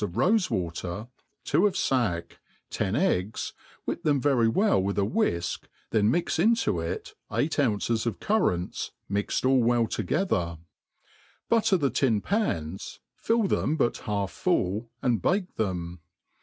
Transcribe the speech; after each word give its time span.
of 0.03 0.13
rofe 0.13 0.49
water, 0.49 1.07
two 1.43 1.67
of 1.67 1.75
Qick, 1.75 2.37
ten 2.71 2.95
^gga, 2.95 3.53
whip 3.85 4.01
them, 4.01 4.19
very 4.19 4.47
well 4.47 4.81
* 4.83 4.83
with 4.83 4.97
a 4.97 5.03
whifk, 5.03 5.65
then 5.91 6.09
mix 6.09 6.39
into 6.39 6.79
it 6.79 7.13
eight 7.31 7.59
ounces 7.59 8.07
of 8.07 8.19
currants, 8.19 8.93
mix 9.07 9.45
ed 9.45 9.47
all 9.47 9.61
well 9.61 9.85
together 9.85 10.57
j 10.59 10.63
butter 11.49 11.77
the 11.77 11.91
tin 11.91 12.19
pans, 12.19 12.99
fill 13.15 13.43
them 13.43 13.77
but 13.77 13.95
haU 13.97 14.25
full, 14.25 14.89
and 15.03 15.21
bake 15.21 15.53
them 15.57 15.99